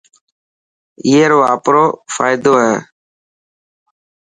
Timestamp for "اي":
1.05-1.13